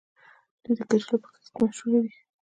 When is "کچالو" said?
0.89-1.21